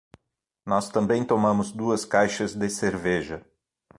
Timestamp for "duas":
1.71-2.05